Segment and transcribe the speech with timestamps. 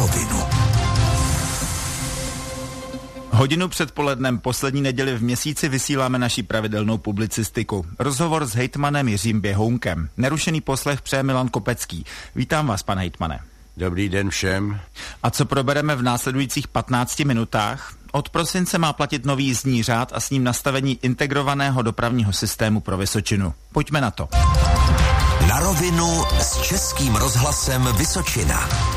[0.00, 0.40] rovinu.
[3.30, 7.86] Hodinu před polednem poslední neděli v měsíci vysíláme naší pravidelnou publicistiku.
[7.98, 10.08] Rozhovor s hejtmanem Jiřím Běhounkem.
[10.16, 12.04] Nerušený poslech přeje Milan Kopecký.
[12.34, 13.40] Vítám vás, pane hejtmane.
[13.76, 14.80] Dobrý den všem.
[15.22, 17.94] A co probereme v následujících 15 minutách?
[18.12, 22.96] Od prosince má platit nový jízdní řád a s ním nastavení integrovaného dopravního systému pro
[22.96, 23.54] Vysočinu.
[23.72, 24.28] Pojďme na to.
[25.48, 28.89] Na rovinu s Českým rozhlasem Vysočina.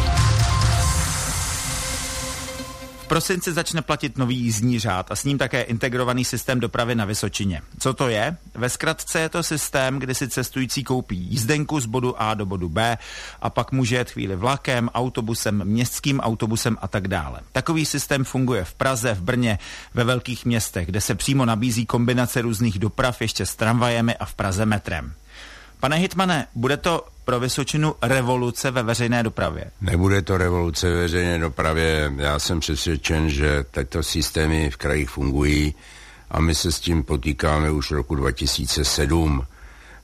[3.14, 7.62] Prosinci začne platit nový jízdní řád a s ním také integrovaný systém dopravy na Vysočině.
[7.80, 8.38] Co to je?
[8.54, 12.70] Ve zkratce je to systém, kdy si cestující koupí jízdenku z bodu A do bodu
[12.70, 12.98] B
[13.42, 17.40] a pak může jet chvíli vlakem, autobusem, městským autobusem a tak dále.
[17.52, 19.60] Takový systém funguje v Praze, v Brně,
[19.94, 24.34] ve velkých městech, kde se přímo nabízí kombinace různých doprav ještě s tramvajemi a v
[24.34, 25.14] Praze metrem.
[25.84, 29.72] Pane Hitmane, bude to pro Vysočinu revoluce ve veřejné dopravě?
[29.82, 32.14] Nebude to revoluce ve veřejné dopravě.
[32.18, 35.76] Já jsem přesvědčen, že tyto systémy v krajích fungují
[36.32, 39.44] a my se s tím potýkáme už roku 2007.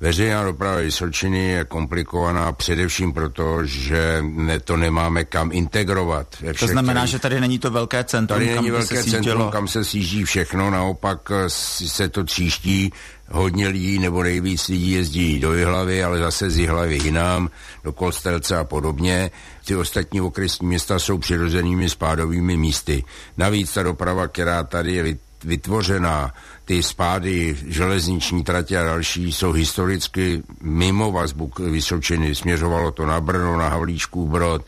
[0.01, 6.27] Veřejná doprava Vysočiny je komplikovaná především proto, že ne, to nemáme kam integrovat.
[6.59, 9.67] To znamená, že tady není to velké centrum, tady kam není velké se centrum, kam
[9.67, 12.93] se sjíždí všechno, naopak eh, se to tříští,
[13.31, 17.49] hodně lidí nebo nejvíc lidí jezdí do Jihlavy, ale zase z Jihlavy jinam,
[17.83, 19.31] do Kostelce a podobně.
[19.65, 23.03] Ty ostatní okresní města jsou přirozenými spádovými místy.
[23.37, 26.33] Navíc ta doprava, která tady je vytvořená,
[26.65, 32.35] ty spády, železniční tratě a další jsou historicky mimo vazbu Vysočiny.
[32.35, 34.65] Směřovalo to na Brno, na Havlíčků Brod,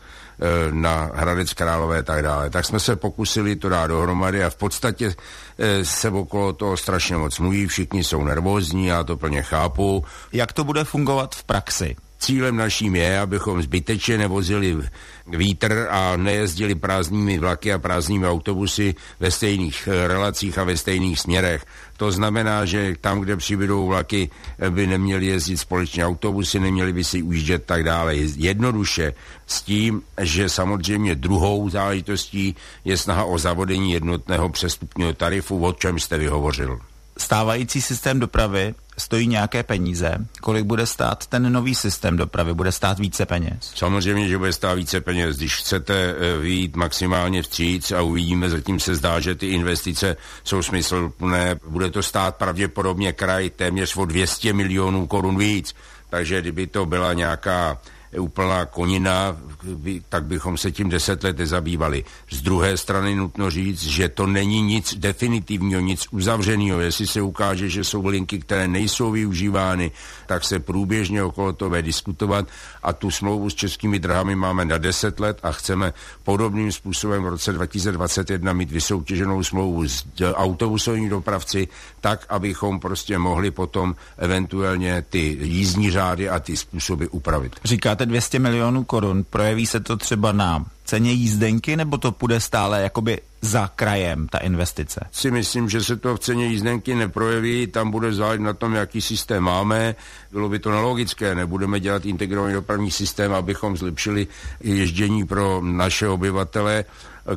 [0.70, 2.50] na Hradec Králové a tak dále.
[2.50, 5.14] Tak jsme se pokusili to dát dohromady a v podstatě
[5.58, 10.04] eh, se okolo toho strašně moc mluví, všichni jsou nervózní, já to plně chápu.
[10.32, 11.96] Jak to bude fungovat v praxi?
[12.22, 14.78] Cílem naším je, abychom zbytečně nevozili
[15.26, 21.20] vítr a nejezdili prázdnými vlaky a prázdnými autobusy ve stejných eh, relacích a ve stejných
[21.20, 21.66] směrech.
[21.96, 27.04] To znamená, že tam, kde přibydou vlaky, eh, by neměli jezdit společně autobusy, neměli by
[27.04, 28.14] si ujíždět tak dále.
[28.16, 29.14] Jednoduše
[29.46, 32.54] s tím, že samozřejmě druhou záležitostí
[32.84, 36.78] je snaha o zavodení jednotného přestupního tarifu, o čem jste vyhovořil
[37.18, 40.14] stávající systém dopravy stojí nějaké peníze.
[40.40, 42.54] Kolik bude stát ten nový systém dopravy?
[42.54, 43.72] Bude stát více peněz?
[43.74, 45.36] Samozřejmě, že bude stát více peněz.
[45.36, 50.62] Když chcete eh, vyjít maximálně vstříc a uvidíme, zatím se zdá, že ty investice jsou
[50.62, 55.74] smysluplné, bude to stát pravděpodobně kraj téměř o 200 milionů korun víc.
[56.10, 57.78] Takže kdyby to byla nějaká
[58.20, 59.36] úplná konina,
[60.08, 62.04] tak bychom se tím deset let nezabývali.
[62.30, 66.80] Z druhé strany nutno říct, že to není nic definitivního, nic uzavřeného.
[66.80, 69.90] Jestli se ukáže, že jsou linky, které nejsou využívány,
[70.26, 72.48] tak se průběžně okolo toho diskutovat
[72.82, 75.92] a tu smlouvu s českými drahami máme na deset let a chceme
[76.24, 81.68] podobným způsobem v roce 2021 mít vysoutěženou smlouvu s autobusovými dopravci,
[82.00, 87.56] tak, abychom prostě mohli potom eventuálně ty jízdní řády a ty způsoby upravit.
[87.64, 92.40] Říkáte máte 200 milionů korun, projeví se to třeba na ceně jízdenky, nebo to půjde
[92.40, 95.00] stále jakoby za krajem, ta investice?
[95.12, 99.00] Si myslím, že se to v ceně jízdenky neprojeví, tam bude záležet na tom, jaký
[99.00, 99.94] systém máme.
[100.32, 104.26] Bylo by to nelogické, nebudeme dělat integrovaný dopravní systém, abychom zlepšili
[104.60, 106.84] ježdění pro naše obyvatele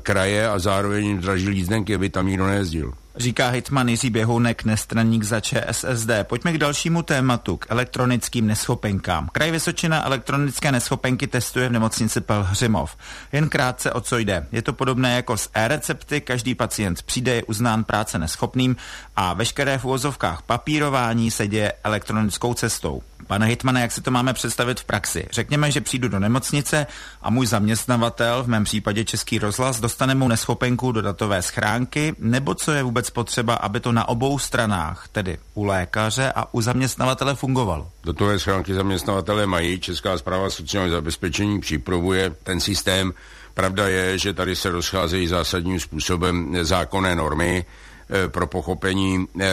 [0.02, 2.94] kraje a zároveň jim dražili jízdenky, aby tam nikdo nejezdil.
[3.18, 6.10] Říká hitman Jiří Běhounek, nestraník za ČSSD.
[6.24, 9.30] Pojďme k dalšímu tématu, k elektronickým neschopenkám.
[9.32, 12.98] Kraj Vysočina elektronické neschopenky testuje v nemocnici Pelhřimov.
[13.32, 14.48] Jen krátce o co jde.
[14.52, 18.76] Je to podobné jako s e-recepty, každý pacient přijde, je uznán práce neschopným
[19.16, 23.02] a veškeré v úvozovkách papírování se děje elektronickou cestou.
[23.28, 25.28] Pane Hitmane, jak si to máme představit v praxi?
[25.32, 26.88] Řekněme, že přijdu do nemocnice
[27.22, 32.56] a můj zaměstnavatel, v mém případě Český rozhlas, dostane mu neschopenku do datové schránky, nebo
[32.56, 37.36] co je vůbec potřeba, aby to na obou stranách, tedy u lékaře a u zaměstnavatele
[37.36, 37.90] fungovalo?
[38.06, 43.14] Datové schránky zaměstnavatele mají, Česká zpráva sociálního zabezpečení připravuje ten systém.
[43.54, 47.66] Pravda je, že tady se rozcházejí zásadním způsobem zákonné normy,
[48.10, 49.48] Eh, pro pochopení eh,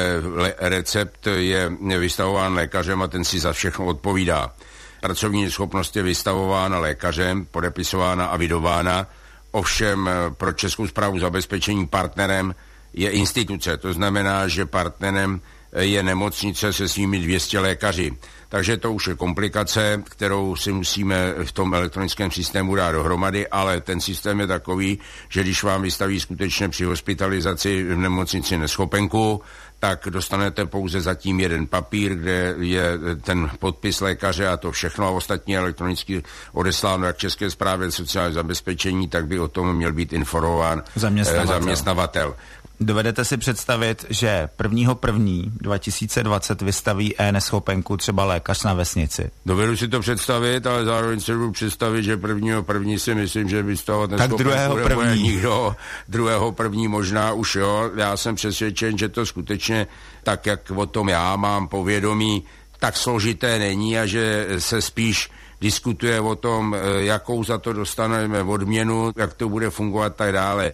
[0.59, 4.53] recept je vystavován lékařem a ten si za všechno odpovídá.
[5.01, 9.07] Pracovní schopnost je vystavována lékařem, podepisována a vydována,
[9.51, 12.55] ovšem eh, pro Českou zprávu zabezpečení partnerem
[12.95, 13.77] je instituce.
[13.77, 15.41] To znamená, že partnerem
[15.73, 18.13] je nemocnice se svými 200 lékaři.
[18.49, 23.81] Takže to už je komplikace, kterou si musíme v tom elektronickém systému dát dohromady, ale
[23.81, 24.99] ten systém je takový,
[25.29, 29.41] že když vám vystaví skutečně při hospitalizaci v nemocnici neschopenku,
[29.79, 32.85] tak dostanete pouze zatím jeden papír, kde je
[33.23, 36.23] ten podpis lékaře a to všechno a ostatní elektronicky
[36.53, 41.47] odesláno jak České zprávě sociální zabezpečení, tak by o tom měl být informován zaměstnavatel.
[41.47, 42.37] zaměstnavatel.
[42.83, 49.31] Dovedete si představit, že 1.1.2020 vystaví e-neschopenku třeba lékař na vesnici?
[49.47, 52.99] Dovedu si to představit, ale zároveň si budu představit, že 1.1.
[52.99, 55.23] si myslím, že vystavovat neschopenku tak druhého první.
[55.23, 55.77] nikdo.
[56.09, 57.91] Druhého první možná už jo.
[57.97, 59.87] Já jsem přesvědčen, že to skutečně
[60.23, 62.45] tak, jak o tom já mám povědomí,
[62.79, 65.31] tak složité není a že se spíš
[65.61, 70.73] diskutuje o tom, eh, jakou za to dostaneme odměnu, jak to bude fungovat tak dále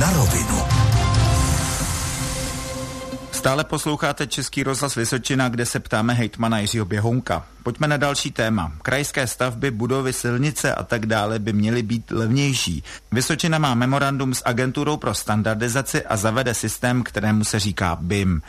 [0.00, 0.58] na rovinu.
[3.32, 7.46] Stále posloucháte Český rozhlas Vysočina, kde se ptáme hejtmana Jiřího Běhounka.
[7.62, 8.72] Pojďme na další téma.
[8.82, 12.82] Krajské stavby, budovy, silnice a tak dále by měly být levnější.
[13.12, 18.42] Vysočina má memorandum s agenturou pro standardizaci a zavede systém, kterému se říká BIM.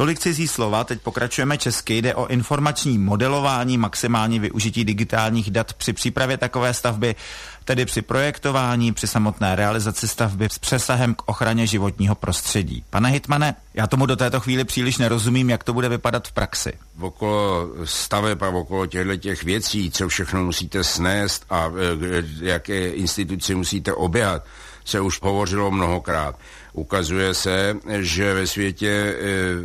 [0.00, 5.92] Tolik cizí slova, teď pokračujeme česky, jde o informační modelování, maximální využití digitálních dat při
[5.92, 7.14] přípravě takové stavby,
[7.64, 12.84] tedy při projektování, při samotné realizaci stavby s přesahem k ochraně životního prostředí.
[12.90, 16.72] Pane Hitmane, já tomu do této chvíli příliš nerozumím, jak to bude vypadat v praxi.
[17.00, 23.54] Okolo staveb a okolo těchto těch věcí, co všechno musíte snést a e, jaké instituce
[23.54, 24.44] musíte oběhat,
[24.84, 26.38] se už hovořilo mnohokrát.
[26.72, 29.16] Ukazuje se, že ve světě e,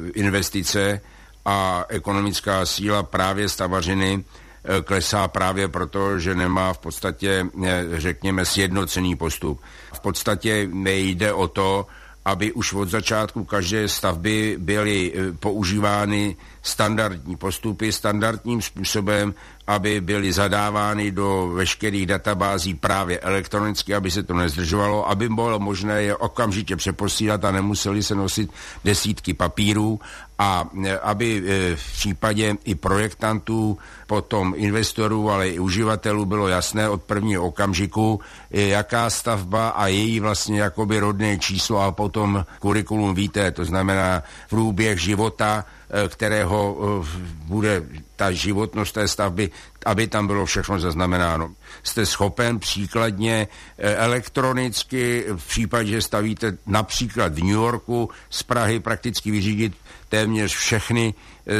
[0.09, 1.01] investice
[1.45, 4.23] a ekonomická síla právě stavařiny
[4.63, 9.61] e, klesá právě proto, že nemá v podstatě, e, řekněme, sjednocený postup.
[9.93, 11.87] V podstatě nejde o to,
[12.25, 19.33] aby už od začátku každé stavby byly používány standardní postupy standardním způsobem,
[19.67, 26.03] aby byly zadávány do veškerých databází právě elektronicky, aby se to nezdržovalo, aby bylo možné
[26.03, 28.51] je okamžitě přeposílat a nemuseli se nosit
[28.83, 29.99] desítky papírů
[30.39, 33.77] a e, aby e, v případě i projektantů,
[34.07, 38.19] potom investorů, ale i uživatelů bylo jasné od prvního okamžiku,
[38.51, 44.23] e, jaká stavba a její vlastně jakoby rodné číslo a potom kurikulum víte, to znamená
[44.49, 45.65] průběh života
[46.07, 47.07] kterého eh,
[47.45, 47.83] bude
[48.15, 49.49] ta životnost té stavby,
[49.85, 51.51] aby tam bylo všechno zaznamenáno.
[51.83, 53.47] Jste schopen příkladně
[53.77, 59.73] eh, elektronicky v případě, že stavíte například v New Yorku z Prahy prakticky vyřídit
[60.09, 61.13] téměř všechny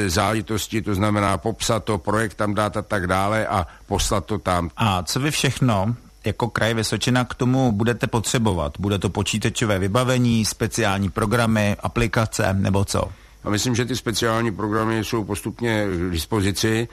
[0.07, 4.69] záležitosti, to znamená popsat to, projekt tam dát a tak dále a poslat to tam.
[4.77, 5.95] A co vy všechno
[6.25, 8.73] jako kraj Vysočina k tomu budete potřebovat?
[8.79, 13.11] Bude to počítačové vybavení, speciální programy, aplikace nebo co?
[13.45, 16.87] A myslím, že ty speciální programy jsou postupně k dispozici.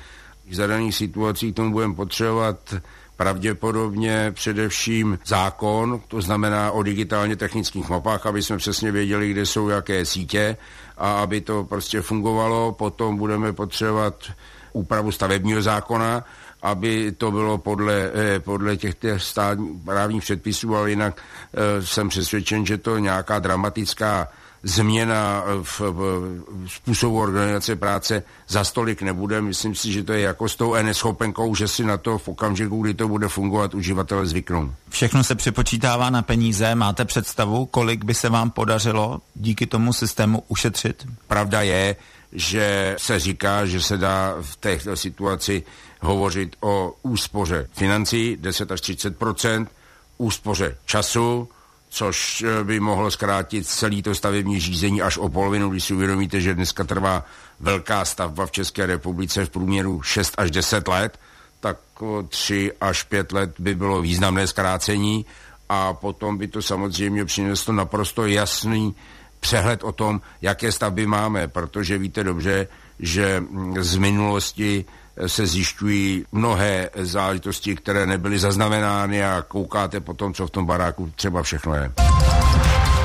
[0.50, 2.74] V zadaných situacích tomu budeme potřebovat
[3.16, 9.68] pravděpodobně především zákon, to znamená o digitálně technických mapách, aby jsme přesně věděli, kde jsou
[9.68, 10.56] jaké sítě
[10.98, 12.72] a aby to prostě fungovalo.
[12.72, 14.14] Potom budeme potřebovat
[14.72, 16.24] úpravu stavebního zákona,
[16.62, 21.22] aby to bylo podle, eh, podle těch státních právních předpisů, ale jinak
[21.54, 24.28] eh, jsem přesvědčen, že to nějaká dramatická
[24.62, 29.40] změna v, v způsobu organizace práce za stolik nebude.
[29.40, 32.82] Myslím si, že to je jako s tou neschopenkou, že si na to v okamžiku,
[32.82, 34.72] kdy to bude fungovat, uživatele zvyknou.
[34.88, 36.74] Všechno se přepočítává na peníze.
[36.74, 41.06] Máte představu, kolik by se vám podařilo díky tomu systému ušetřit?
[41.28, 41.96] Pravda je,
[42.32, 45.62] že se říká, že se dá v této situaci
[46.00, 49.66] hovořit o úspoře financí 10 až 30%
[50.18, 51.48] úspoře času,
[51.92, 56.40] což eh, by mohlo zkrátit celý to stavební řízení až o polovinu, když si uvědomíte,
[56.40, 57.24] že dneska trvá
[57.60, 61.20] velká stavba v České republice v průměru 6 až 10 let,
[61.60, 61.76] tak
[62.28, 65.26] 3 až 5 let by bylo významné zkrácení
[65.68, 68.94] a potom by to samozřejmě přineslo naprosto jasný
[69.40, 72.68] přehled o tom, jaké stavby máme, protože víte dobře,
[72.98, 73.44] že
[73.80, 74.84] z minulosti
[75.26, 81.42] se zjišťují mnohé záležitosti, které nebyly zaznamenány a koukáte potom, co v tom baráku třeba
[81.42, 81.92] všechno je.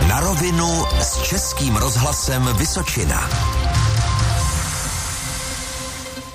[0.10, 3.57] Na rovinu s Českým rozhlasem Vysočina.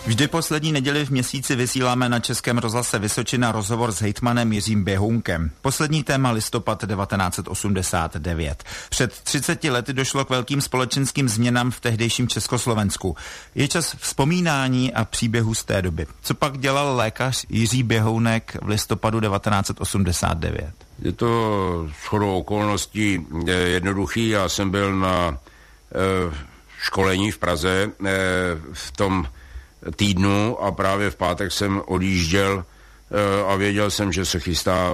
[0.06, 5.50] Vždy poslední neděli v měsíci vysíláme na Českém rozhlase Vysočina rozhovor s hejtmanem Jiřím Běhounkem.
[5.61, 8.64] Poslední téma listopad 1989.
[8.90, 13.16] Před 30 lety došlo k velkým společenským změnám v tehdejším Československu.
[13.54, 16.06] Je čas vzpomínání a příběhu z té doby.
[16.23, 20.71] Co pak dělal lékař Jiří Běhounek v listopadu 1989?
[21.02, 24.28] Je to shodou okolností jednoduchý.
[24.28, 25.38] Já jsem byl na
[26.78, 27.90] školení v Praze
[28.73, 29.26] v tom
[29.97, 32.65] týdnu a právě v pátek jsem odjížděl
[33.49, 34.91] a věděl jsem, že se chystá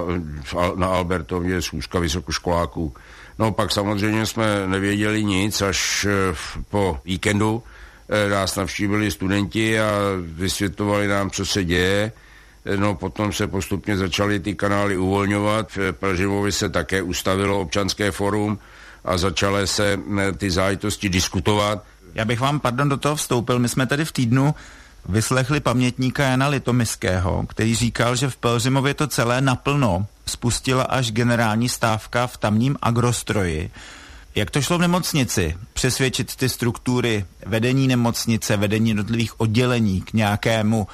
[0.75, 2.93] na Albertově schůzka vysokoškoláků.
[3.39, 6.07] No pak samozřejmě jsme nevěděli nic, až
[6.69, 7.63] po víkendu
[8.29, 9.91] nás navštívili studenti a
[10.21, 12.11] vysvětlovali nám, co se děje
[12.75, 15.71] No potom se postupně začaly ty kanály uvolňovat.
[15.75, 18.59] V Plžimovi se také ustavilo občanské forum
[19.05, 19.99] a začaly se
[20.37, 21.83] ty zájitosti diskutovat.
[22.15, 23.59] Já bych vám, pardon, do toho vstoupil.
[23.59, 24.55] My jsme tady v týdnu
[25.09, 31.69] vyslechli pamětníka Jana Litomiského, který říkal, že v Pelřimově to celé naplno spustila až generální
[31.69, 33.71] stávka v tamním agrostroji.
[34.35, 35.57] Jak to šlo v nemocnici?
[35.73, 40.87] Přesvědčit ty struktury vedení nemocnice, vedení jednotlivých oddělení k nějakému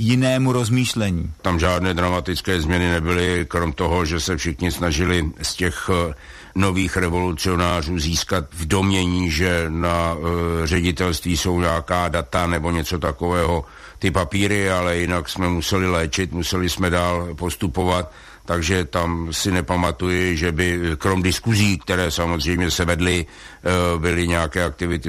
[0.00, 1.32] jinému rozmýšlení.
[1.42, 6.14] Tam žádné dramatické změny nebyly, krom toho, že se všichni snažili z těch eh,
[6.54, 10.26] nových revolucionářů získat v domění, že na uh,
[10.64, 13.64] ředitelství jsou nějaká data nebo něco takového,
[13.98, 18.12] ty papíry, ale jinak jsme museli léčit, museli jsme dál postupovat
[18.50, 24.64] takže tam si nepamatuji, že by krom diskuzí, které samozřejmě se vedly, eh, byly nějaké
[24.64, 25.08] aktivity,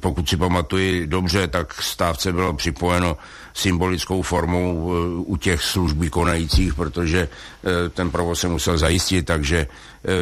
[0.00, 3.16] pokud si pamatuji dobře, tak stávce bylo připojeno
[3.54, 9.66] symbolickou formou eh, u těch služb konajících, protože eh, ten provoz se musel zajistit, takže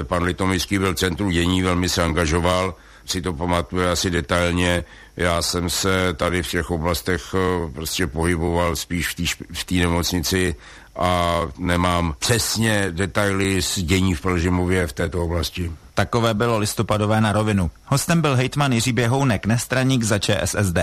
[0.04, 4.84] pan Litomický byl centru dění, velmi se angažoval, si to pamatuje asi detailně.
[5.16, 7.34] Já jsem se tady v těch oblastech
[7.74, 9.16] prostě pohyboval spíš
[9.52, 10.54] v té nemocnici
[10.96, 15.72] a nemám přesně detaily z dění v Plžimově v této oblasti.
[15.94, 17.70] Takové bylo listopadové na rovinu.
[17.86, 20.78] Hostem byl hejtman Jiří Běhounek, nestraník za ČSSD.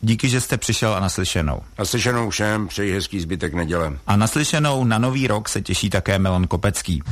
[0.00, 1.60] Díky, že jste přišel a naslyšenou.
[1.78, 3.98] Naslyšenou všem, přeji hezký zbytek neděle.
[4.06, 7.02] A naslyšenou na nový rok se těší také Milan Kopecký.